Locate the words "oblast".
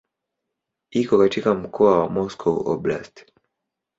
2.69-3.25